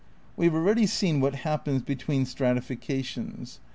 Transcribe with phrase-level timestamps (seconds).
[0.35, 3.59] We have already seen what happens between strati fications.